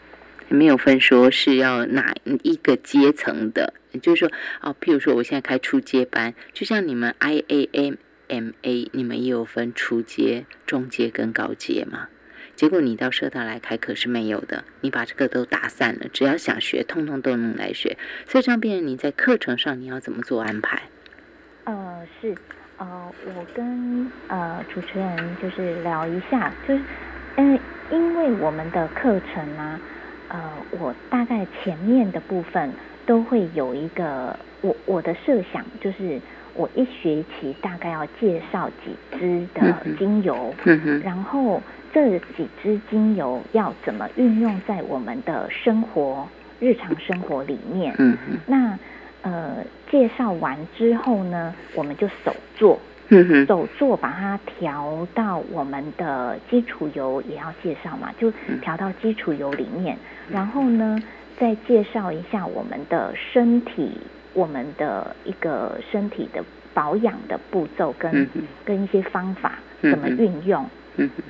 [0.49, 4.31] 没有分说是要哪一个阶层的，就是说
[4.61, 7.95] 哦，譬如说我现在开初阶班，就像你们 I A M。
[8.29, 12.09] M A，你们也有分初阶、中阶跟高阶吗？
[12.57, 17.97] 结果你到社大来开课是没有的，你把这个都打散了，只要想学，通通都能来学。
[18.27, 20.83] 所以这样变成你在课程上你要怎么做安排？
[21.67, 22.35] 呃，是，
[22.79, 26.83] 呃，我跟呃主持人就是聊一下，就是
[27.37, 27.57] 嗯，
[27.93, 29.81] 因为我们的课程呢，
[30.29, 30.41] 呃，
[30.81, 32.73] 我大概前面的部分
[33.05, 36.21] 都会有一个我我的设想，就是
[36.55, 40.53] 我一学期大概要介绍几支的精油，
[41.05, 41.63] 然后
[41.93, 46.27] 这几支精油要怎么运用在我们的生活
[46.59, 47.95] 日常生活里面。
[48.47, 48.79] 那
[49.23, 49.57] 呃，
[49.91, 52.79] 介绍完之后呢，我们就手做。
[53.47, 59.97] 手做把它调到我们的基础油也要介绍嘛，就调到基础油里面，
[60.29, 60.99] 然后呢
[61.39, 63.97] 再介绍一下我们的身体，
[64.35, 66.43] 我们的一个身体的
[66.75, 68.29] 保养的步骤跟
[68.65, 70.67] 跟一些方法怎么运用，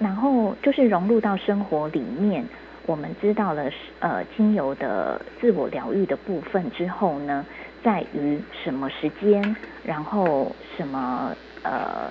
[0.00, 2.44] 然后就是融入到生活里面，
[2.86, 7.44] 我们知道了呃精油的自我疗愈的部分之后呢，
[7.84, 11.34] 在于什么时间，然后什么。
[11.66, 12.10] 呃，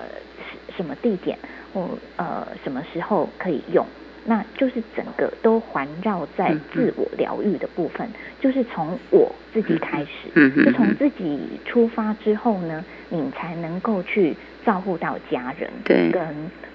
[0.76, 1.38] 什么地点
[1.72, 3.86] 或呃什么时候可以用？
[4.28, 16.20] 那就是整个都环绕在自我疗愈的部分，就是从我自己开始，就从自己出发之后呢，你才能够去照顾到家人，对，跟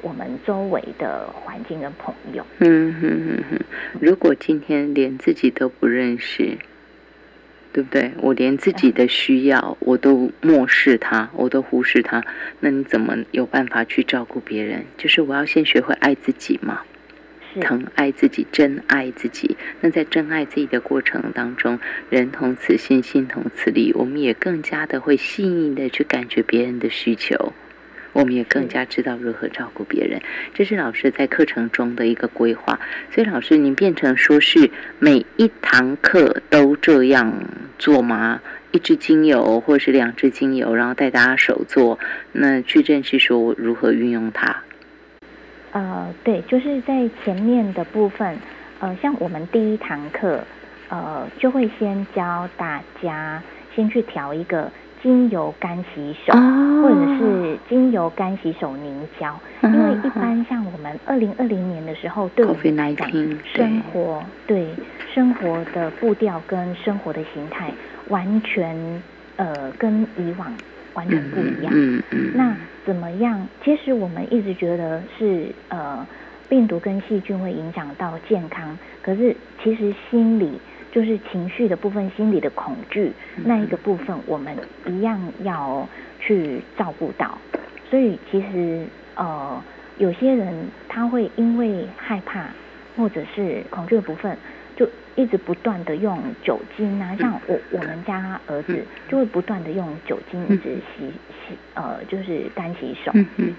[0.02, 2.42] 我们周围的环境跟朋友。
[2.60, 3.60] 嗯哼哼哼，
[4.00, 6.58] 如果今天连自己都不认识。
[7.74, 8.12] 对不对？
[8.22, 12.24] 我连自己的需要我都漠视它，我都忽视它，
[12.60, 14.86] 那你怎么有办法去照顾别人？
[14.98, 16.82] 就是我要先学会爱自己嘛，
[17.60, 19.56] 疼爱自己，真爱自己。
[19.80, 21.80] 那在真爱自己的过程当中，
[22.10, 27.54] 人同此心，心同此理，我们也更加的会细腻的去感觉别人的需求。
[28.14, 30.22] 我们也更加知道如何照顾别人，
[30.54, 32.80] 这是老师在课程中的一个规划。
[33.12, 34.70] 所以，老师您变成说是
[35.00, 37.34] 每一堂课都这样
[37.80, 38.42] 做吗？
[38.72, 42.00] 一支精油或者是两支精油，然后带大家手做，
[42.32, 44.64] 那去认识说如何运用它。
[45.72, 48.38] 呃，对，就是在前面的部分，
[48.80, 50.44] 呃，像我们第一堂课，
[50.90, 53.42] 呃，就会先教大家
[53.76, 54.70] 先去调一个。
[55.02, 56.32] 精油干洗手，
[56.82, 63.10] 或者是精油干洗手凝胶，因为一般像我们二零二零年的时候，对我们来讲，
[63.44, 64.68] 生活对
[65.14, 67.72] 生活的步调跟生活的形态
[68.10, 68.76] 完全
[69.38, 70.54] 呃跟以往
[70.94, 71.74] 完全不一样。
[71.76, 72.32] 嗯嗯。
[72.36, 73.48] 那怎么样？
[73.64, 76.06] 其实我们一直觉得是呃
[76.48, 80.60] 病毒跟细菌会影响到健康，可是其实心理。
[80.92, 83.12] 就是情绪的部分，心理的恐惧
[83.46, 85.88] 那一个部分，我们一样要
[86.20, 87.38] 去照顾到。
[87.90, 89.62] 所以其实呃，
[89.98, 90.54] 有些人
[90.90, 92.46] 他会因为害怕
[92.98, 94.38] 或者是恐惧的部分，
[94.76, 103.12] 就一直不断的用酒精啊，像我我们家儿子就会不断的用酒精一直洗洗呃，就是干洗手，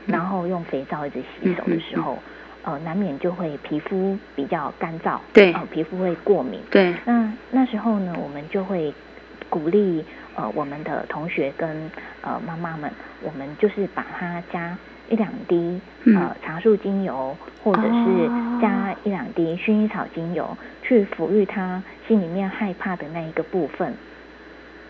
[0.06, 2.18] 然后用肥皂一直洗手的时候。
[2.64, 6.94] 呃，难免就会皮肤比较干燥，对，呃，皮肤会过敏，对。
[7.04, 8.94] 那那时候呢，我们就会
[9.48, 10.04] 鼓励
[10.36, 12.88] 呃我们的同学跟呃妈妈们，
[13.20, 15.80] 我们就是把它加一两滴
[16.14, 18.28] 呃茶树精油，或者是
[18.60, 23.92] 加一两滴薰衣草精油，去抚育他心里面害怕的那一个部分。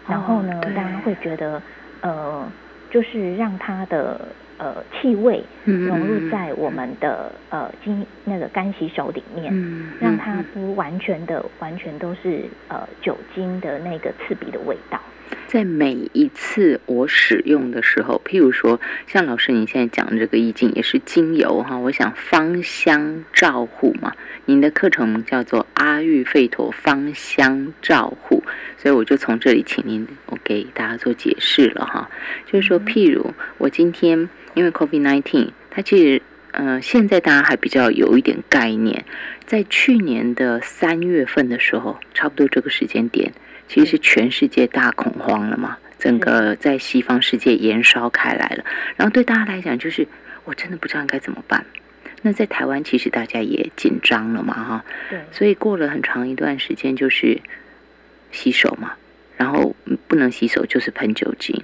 [0.06, 1.62] 然后呢，大家会觉得
[2.02, 2.46] 呃，
[2.90, 4.20] 就是让他的。
[4.62, 9.52] 呃，气味融入在我们的呃金那个干洗手里面，
[10.00, 15.00] 让它不完全的完全都是呃酒精的那个刺鼻的味道。
[15.48, 24.12] 在每一次我使用的时候，譬如说，像老师你现在讲的这个意境也是精油哈，我想芳香照护嘛，
[24.44, 28.44] 您的课程叫做阿育吠陀芳香照护，
[28.78, 32.08] 所以我就从这里请您我给大家做解释了哈，
[32.46, 39.04] 就是说，譬如我今天因为 COVID nineteen，它其实呃现在大家还比较有一点概念，
[39.46, 43.32] 在去年的三月份的时候，差不多这个时间点。
[43.68, 48.64] 其实是全世界大恐慌了嘛，整个在西方世界燃烧开来了。
[48.96, 50.06] 然后对大家来讲，就是
[50.44, 51.64] 我真的不知道该怎么办。
[52.20, 54.84] 那在台湾，其实大家也紧张了嘛，哈。
[55.08, 55.20] 对。
[55.30, 57.40] 所以过了很长一段时间，就是
[58.30, 58.92] 洗手嘛，
[59.38, 59.74] 然后
[60.06, 61.58] 不能洗手就是喷酒精。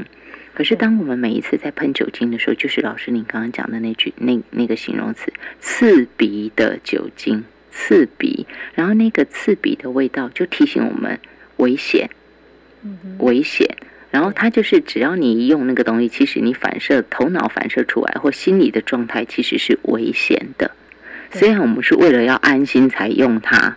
[0.58, 5.32] 可是当我们每一次在喷酒精的时候，就是老师您刚刚讲的那句那那个形容词
[5.62, 8.44] “刺鼻的酒精”，刺鼻，
[8.74, 11.20] 然后那个刺鼻的味道就提醒我们。
[11.58, 12.10] 危险，
[13.18, 13.76] 危险。
[14.10, 20.72] 然后它就是，只要你一用那个东西，其实你反射头脑反射出来或心理的状态其实是危险的。
[21.30, 23.76] 虽然我们是为了要安心才用它，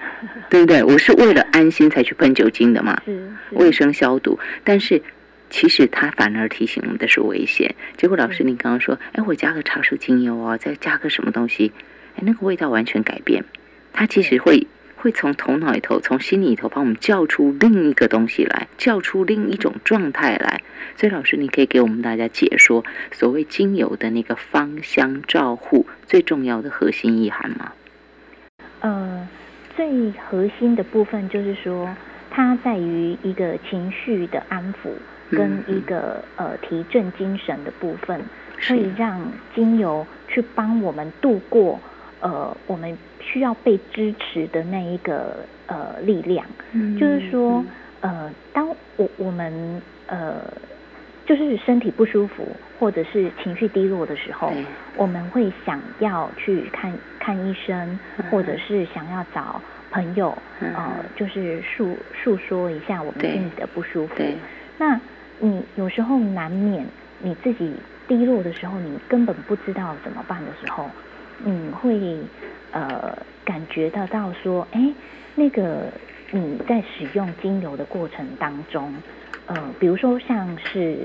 [0.48, 0.82] 对不对？
[0.82, 3.02] 我是为了安心才去喷酒精的嘛，
[3.50, 4.38] 卫生消毒。
[4.64, 5.02] 但是
[5.52, 7.74] 其实它反而提醒我们的是危险。
[7.96, 11.70] 结果老师，你刚刚说，哎，我加个茶树精油哦，再加个什么东西，
[12.16, 13.44] 哎，那个味道完全改变。
[13.92, 14.66] 它其实会。
[14.94, 20.62] 会从头脑里头、从心里头帮我们叫出另一个东西来，叫出另一种状态来。
[20.94, 27.72] 所以，老师，你可以给我们大家解说所谓精油的那个芳香照护最重要的核心意涵吗？
[28.78, 29.28] 呃，
[29.74, 31.92] 最核心的部分就是说，
[32.30, 34.90] 它在于一个情绪的安抚，
[35.32, 38.20] 跟一个呃提振精神的部分，
[38.60, 39.20] 可以让
[39.54, 41.80] 精油去帮我们度过。
[42.20, 46.46] 呃，我们需要被支持的那一个呃力量，
[46.96, 47.64] 就是说，
[48.00, 50.36] 呃，当我我们呃
[51.26, 52.46] 就是身体不舒服
[52.78, 54.52] 或者是情绪低落的时候，
[54.96, 57.98] 我们会想要去看看医生，
[58.30, 59.60] 或者是想要找
[59.90, 64.14] 朋友，呃，就是诉诉说一下我们心里的不舒服。
[64.78, 65.00] 那
[65.38, 66.86] 你有时候难免
[67.20, 67.72] 你自己
[68.06, 70.88] 低落的时候，你根本不知道怎么办的时候。
[71.44, 72.20] 你会
[72.70, 74.92] 呃感觉得到说，哎，
[75.34, 75.86] 那个
[76.30, 78.94] 你在使用精油的过程当中，
[79.46, 80.96] 呃，比如说像是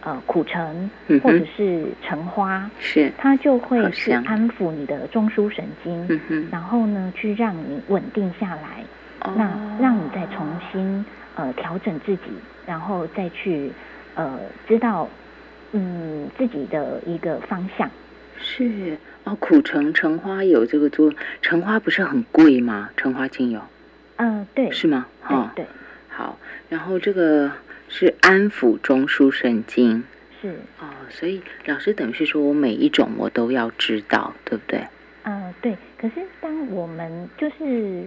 [0.00, 0.90] 呃苦橙
[1.22, 6.04] 或者是橙花，是它就会去安抚你的中枢神经，
[6.50, 8.82] 然后呢，去让你稳定下来，
[9.36, 11.04] 那让你再重新
[11.36, 12.22] 呃调整自己，
[12.66, 13.70] 然后再去
[14.16, 15.08] 呃知道
[15.72, 17.88] 嗯自己的一个方向。
[18.38, 22.90] 是哦，苦橙橙花有这个做，橙花不是很贵吗？
[22.96, 23.60] 橙花精油，
[24.16, 25.06] 嗯，对，是吗？
[25.22, 25.64] 哈，对，
[26.08, 27.50] 好，然后这个
[27.88, 30.04] 是安抚中枢神经，
[30.40, 34.86] 是哦，所以老师等于是说我每一种我都要知道，对不对？
[35.24, 35.76] 嗯，对。
[35.98, 38.06] 可是当我们就是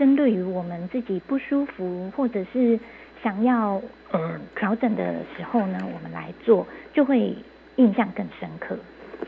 [0.00, 2.80] 针对于我们自己不舒服，或者是
[3.22, 3.82] 想要
[4.14, 7.36] 嗯调整的时候呢，我们来做就会
[7.76, 8.78] 印象更深刻。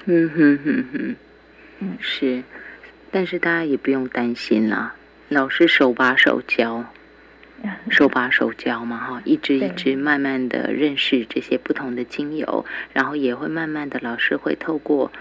[0.07, 1.16] 嗯哼哼哼，
[1.81, 2.43] 嗯是，
[3.11, 4.95] 但是大家也不用担心啦，
[5.29, 6.87] 老师手把手教，
[7.91, 12.64] 手把手教嘛哈，一支一支慢慢的认识这些不同的精油，
[12.95, 15.12] 然后也会慢慢的老师会透过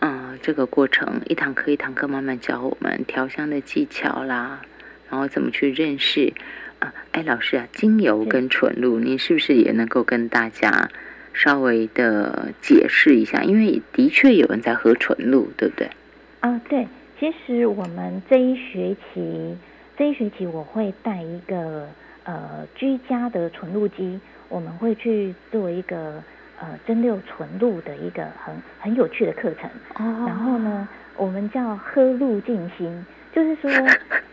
[0.00, 4.60] 嗯这个过程一堂课一堂课慢慢教我们调香的技巧啦，
[5.10, 6.32] 然后怎么去认识
[6.78, 10.88] 啊哎老师啊精油跟纯露，您是不是也能够跟大家？
[11.32, 15.88] 稍微的解释一下，因为的确有人在喝纯露，对不对？
[16.40, 16.88] 啊，对。
[17.20, 19.56] 其实我们这一学期，
[19.96, 21.88] 这一学期我会带一个
[22.24, 26.20] 呃居家的纯露机，我们会去做一个
[26.58, 29.70] 呃蒸馏纯露的一个很很有趣的课程。
[30.04, 30.24] 哦。
[30.26, 33.70] 然后呢，我们叫喝露静心，就是说，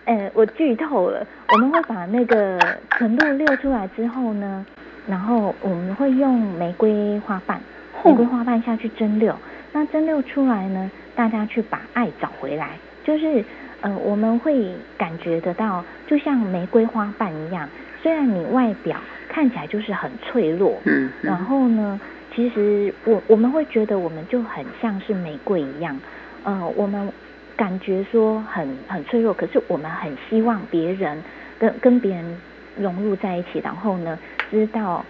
[0.05, 2.59] 呃， 我剧透了，我们会把那个
[2.91, 4.65] 纯露溜出来之后呢。
[5.07, 7.61] 然后我们会用玫瑰花瓣，
[8.03, 9.33] 玫瑰花瓣下去蒸馏，
[9.71, 12.71] 那蒸馏出来呢，大家去把爱找回来，
[13.05, 13.41] 就是
[13.79, 17.69] 呃，我们会感觉得到，就像玫瑰花瓣一样，
[18.03, 18.97] 虽然你外表
[19.29, 21.97] 看起来就是很脆弱，嗯，然后呢，
[22.35, 25.97] 其实我我们会觉得我们就很像是玫瑰一样，
[26.43, 27.09] 呃，我们
[27.57, 31.21] 感觉说很很脆弱，可是我们很希望别人
[31.59, 32.23] 跟跟别人
[32.77, 34.17] 融入在一起，然后呢。
[34.49, 35.03] 知道，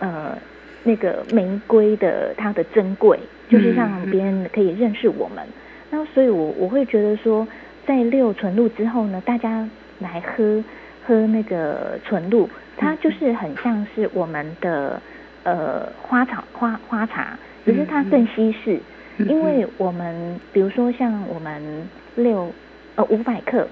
[0.00, 0.36] 呃，
[0.84, 5.42] 那个玫瑰的它的珍贵，就是让别人可以认识我们。
[5.88, 7.48] 那所以，我我会觉得说，
[7.86, 9.66] 在六纯露之后呢，大家
[10.00, 10.62] 来喝
[11.06, 12.46] 喝那个纯露，
[12.76, 15.00] 它就是很像是我们的
[15.44, 18.78] 呃花草花花茶，只是它更稀释。
[19.18, 22.52] 因为我们比如说像我们六
[22.96, 23.66] 呃五百克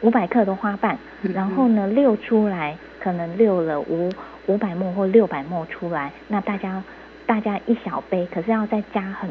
[0.00, 0.98] 五百克的花瓣，
[1.34, 2.76] 然后呢六出来。
[3.02, 4.08] 可能六了五
[4.46, 6.80] 五百沫或六百沫出来，那大家
[7.26, 9.28] 大家一小杯，可是要再加很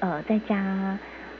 [0.00, 0.98] 呃再加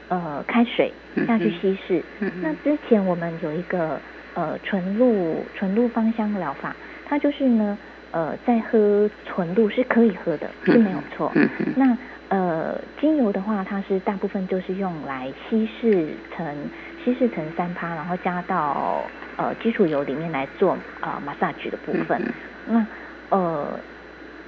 [0.09, 0.91] 呃开水
[1.27, 2.03] 下去稀释。
[2.41, 4.01] 那之前我们有一个
[4.33, 7.77] 呃纯露纯露芳香疗法，它就是呢
[8.12, 11.31] 呃在喝纯露是可以喝的，是没有错。
[11.77, 11.95] 那
[12.35, 16.70] 呃精油的话，它是大部分就是用来稀释成
[17.05, 19.12] 稀释成三趴，然后加到。
[19.37, 22.22] 呃，基础油里面来做呃 massage 的部分，
[22.66, 22.87] 那
[23.30, 23.80] 呃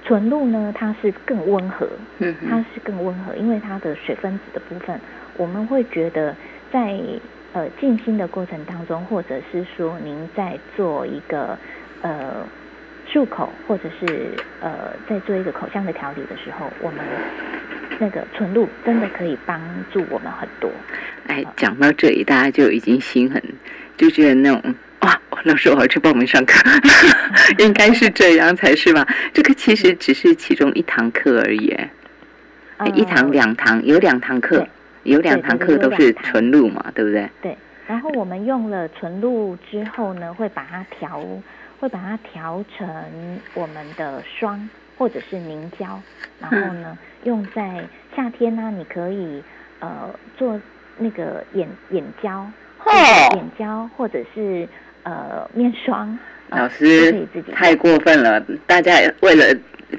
[0.01, 1.85] 纯露呢，它是更温和，
[2.47, 4.97] 它是更温和，因为它的水分子的部分，
[5.35, 6.33] 我们会觉得
[6.71, 6.97] 在
[7.51, 11.57] 呃静心的过程当中，或者是说您在做一个
[12.01, 12.47] 呃
[13.11, 14.29] 漱口，或者是
[14.61, 16.99] 呃在做一个口腔的调理的时候，我们
[17.99, 19.59] 那个纯露真的可以帮
[19.91, 20.69] 助我们很多。
[21.27, 23.41] 哎，讲到这里，大家就已经心很。
[23.97, 26.53] 就觉得那种哇， 老师，我要去报名上课，
[27.57, 29.07] 应该是这样才是吧？
[29.33, 31.75] 这个其实只是其中一堂课而已，
[32.93, 34.67] 一堂两堂有两堂课，
[35.03, 37.27] 有两堂课都是纯露嘛，对不对？
[37.41, 37.57] 对。
[37.87, 41.23] 然后我们用了纯露之后呢，会把它调，
[41.79, 46.01] 会把它调成我们的霜或者是凝胶，
[46.39, 47.83] 然后呢，用在
[48.15, 49.43] 夏天呢，你可以
[49.79, 50.59] 呃做
[50.97, 52.45] 那个眼眼胶，
[53.35, 54.67] 眼胶或者是
[55.03, 56.17] 呃面霜。
[56.49, 59.45] 老师太过分了，大家为了。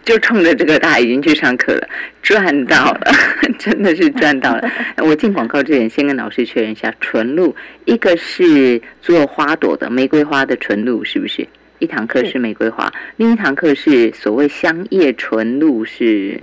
[0.04, 1.88] 就冲着这个，大家已经去上课了，
[2.20, 3.10] 赚到了，
[3.58, 4.70] 真的是赚到了。
[5.02, 7.56] 我进广告之前，先跟老师确认一下，纯露
[7.86, 11.48] 一个是做花朵的玫瑰花的纯露，是不是？
[11.78, 16.40] 一堂课是玫瑰花，另一堂课是所谓香叶纯露，是。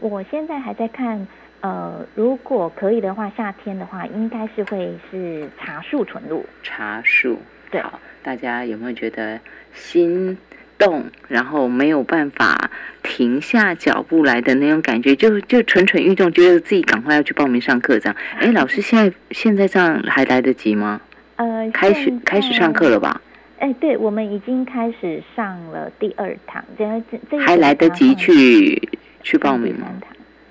[0.00, 1.26] 我现在还在看，
[1.60, 6.44] 呃，如果可以的话，夏天的话，应该是会是茶树纯露。
[6.62, 7.38] 茶树，
[7.70, 7.82] 对，
[8.22, 9.40] 大家有没有觉得
[9.72, 10.36] 心？
[10.78, 12.70] 动，然后没有办法
[13.02, 18.14] 停下脚步来的那种感觉，就就蠢蠢欲动，觉得自己赶快要去报名上课这样。
[18.38, 21.00] 哎，老师，现在现在这样还来得及吗？
[21.34, 23.20] 呃，开始开始上课了吧？
[23.58, 28.80] 哎，对，我们已经开始上了第二堂，这这还来得及去
[29.22, 29.88] 去报名吗？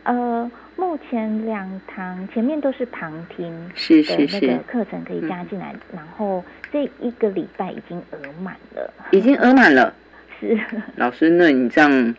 [0.03, 9.93] 呃，目前两堂前面都是旁听，是是是，课程可以加进来，然后这一个礼拜已经额满了，已经额满了。
[10.39, 10.55] 是
[10.97, 12.15] 老师，那你这样，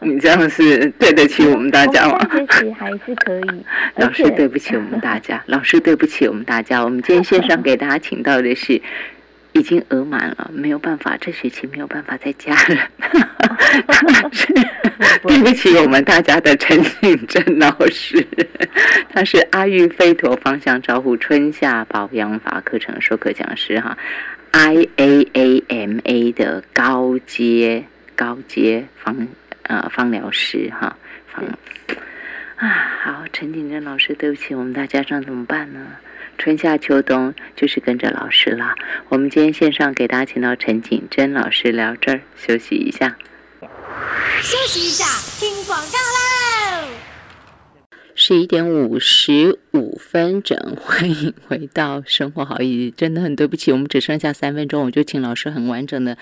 [0.00, 2.18] 你这样是 对得起我们大家吗？
[2.32, 3.64] 其实还是可以。
[3.96, 6.84] 老师对不起我们大家，老师对不起我们大家。
[6.84, 8.80] 我们今天线上给大家请到的是
[9.52, 12.88] 已经额满了，没有办法，这学期没有办法再加了。
[15.22, 18.26] 对不起我们大家的陈景珍老师，
[19.12, 23.96] 他是阿育吠陀方向照护春夏保养法课程授课讲师哈。
[24.52, 27.84] I A A M A 的高阶
[28.16, 29.28] 高阶方
[29.62, 30.96] 呃方疗师哈
[31.32, 31.44] 方
[32.56, 32.68] 啊
[33.02, 35.86] 好陈景珍老师对不起我们大家长怎么办呢？
[36.40, 38.74] 春夏秋冬就是跟着老师了。
[39.10, 43.18] 我们今天线上给大家请到陈景珍老师聊这儿休息一下，
[44.40, 45.04] 休息一下
[45.38, 46.88] 听广告喽。
[48.14, 56.16] 十一点五十五分整， 欢迎回到生活好意，真的很对不起，我们只剩下三分钟，我就请老师很完整的。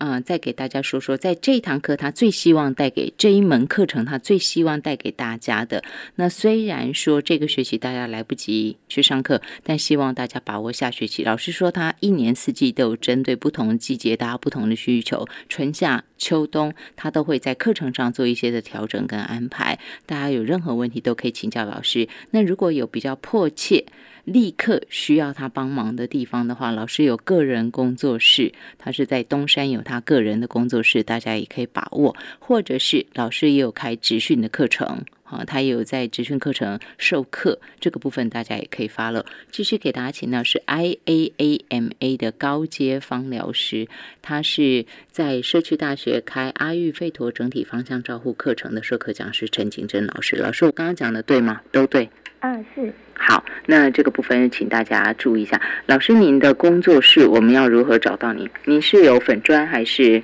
[0.00, 5.84] 嗯，再给大家说说，在这堂课，他最希望带给这一门课程，他最希望带给大家的。
[6.14, 11.22] 那虽然说这个学期大家来不及去上课，但希望大家把握下学期。
[11.22, 19.78] 老师说，他一年四季都有针对不同季节，大家不同的需求，春夏秋冬，他都会在课程上做一些的调整跟安排。
[20.06, 22.08] 大家有任何问题都可以请教老师。
[22.30, 23.84] 那如果有比较迫切，
[24.24, 32.14] 立刻需要他帮忙的地方的话，老师有个人工作室，他是在东山有他个人的工作室，大家也可以把握。
[32.38, 39.24] 或者是老师也有开职训的课程，啊，他也有在职训课程授课，这个部分大家也可以发了。
[39.50, 43.86] 继续给大家请到是 I A A M A 的高阶方疗师，
[44.20, 50.36] 他是在社区大学开阿育吠陀整体方向照护课程的授课讲师陈景珍老师。
[50.36, 51.60] 老师，我刚刚讲的对吗？
[51.72, 52.08] 都对。
[52.40, 52.92] 嗯，是。
[53.22, 55.60] 好，那这个部分请大家注意一下。
[55.84, 58.48] 老师，您的工作室我们要如何找到您？
[58.64, 60.22] 您是有粉砖还是？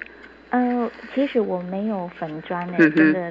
[0.48, 3.30] 呃，其实我没有粉砖诶，真的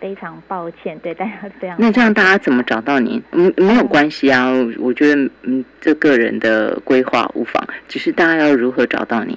[0.00, 1.76] 非常抱歉，对大家这样。
[1.78, 3.22] 那这样大家怎么找到您？
[3.32, 9.36] 嗯，没有关系啊，我觉得嗯，这个人的规划无妨，只是大家要如何找到您？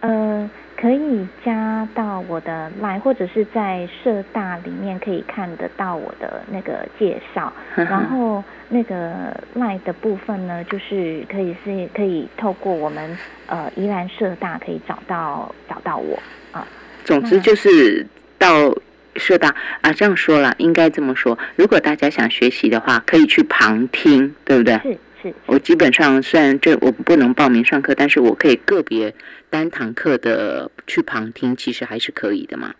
[0.00, 0.50] 呃。
[0.84, 7.50] 可以加到我的 line，或者是在社大里面可以看得到我的那个介绍。
[7.74, 13.16] 然后那个 line 的部分呢，就是可以是可以透过我们
[13.46, 16.22] 呃宜兰社大可以找到找到我
[16.52, 16.68] 啊。
[17.02, 18.06] 总之就是
[18.38, 18.70] 到
[19.16, 21.38] 社大啊，这样说了，应该这么说。
[21.56, 24.74] 如果大家想学习的话，可以去旁听，对不对？
[24.82, 25.34] 是是。
[25.46, 29.14] 我基本上虽然这我不能报名上课，但是我可以个别
[29.54, 32.74] 单堂课的去旁听，其实还是可以的嘛。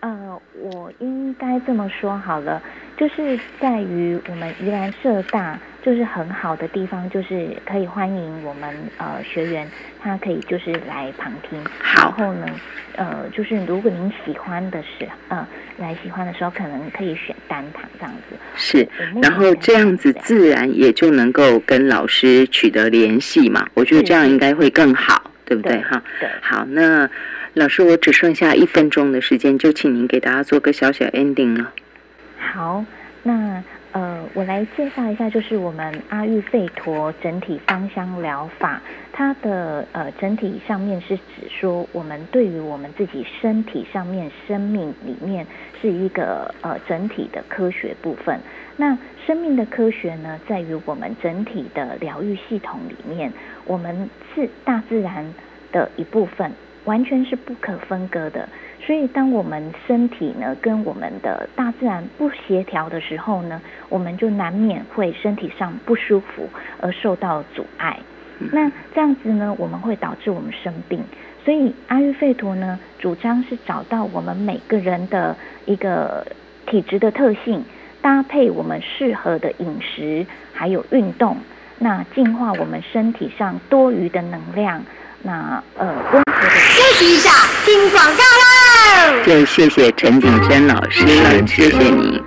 [0.00, 2.60] 呃，我应该这么说好了，
[2.96, 5.56] 就是在于我们宜兰社大。
[5.80, 9.66] 就是很好的地方，就是可以欢迎我们呃学员，
[10.02, 11.64] 他可以就是来旁听。
[11.80, 12.46] 好，然后呢，
[12.96, 15.46] 呃，就是如果您喜欢的是，嗯，
[15.78, 18.36] 来喜欢的时候，可能可以选单堂这样子。
[18.56, 18.86] 是，
[19.22, 23.66] 然后这样子自然也就能够跟老师取得联系嘛。
[23.72, 25.80] 我觉得这样应该会更好，对不对？
[25.80, 26.02] 哈，
[26.42, 27.08] 好，那
[27.54, 31.72] 老师，我只剩下一分钟的时间，就请您给大家做个小小 ending 了。
[32.38, 32.84] 好，
[33.22, 33.64] 那。
[34.34, 38.80] 我来介绍一下，就是我们阿育吠陀整体芳香疗法，
[39.12, 45.46] 它的呃整体上面是指说，我们对于我们自己身体上面生命里面
[45.80, 48.38] 是一个呃整体的科学部分。
[48.76, 53.32] 那生命的科学呢，在于我们整体的疗愈系统里面，
[53.64, 55.26] 我们是大自然
[55.72, 56.52] 的一部分，
[56.84, 58.48] 完全是不可分割的。
[58.88, 63.60] 所以，当我们身体呢跟我们的大自然不协调的时候呢，
[63.90, 66.48] 我们就难免会身体上不舒服
[66.80, 67.98] 而受到阻碍。
[68.50, 71.04] 那这样子呢，我们会导致我们生病。
[71.44, 75.36] 所以，阿育吠陀呢主张是找到我们每个人的
[75.66, 76.26] 一个
[76.64, 77.62] 体质的特性，
[78.00, 80.24] 搭配我们适合的饮食
[80.54, 81.36] 还有运动，
[81.78, 84.82] 那净化我们身体上多余的能量。
[85.22, 87.30] 那呃，温和的休息一下，
[87.64, 89.24] 听广告喽。
[89.26, 91.06] 就谢谢陈景轩老师，
[91.46, 92.22] 谢谢你。